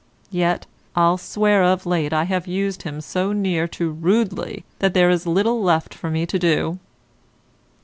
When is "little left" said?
5.27-5.93